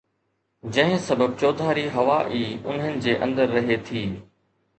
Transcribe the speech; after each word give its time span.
جنهن 0.73 0.97
سبب 1.07 1.31
چوڌاري 1.41 1.85
هوا 1.97 2.17
ئي 2.31 2.41
انهن 2.71 2.99
جي 3.07 3.15
اندر 3.27 3.55
رهي 3.59 3.79
ٿي 3.91 4.05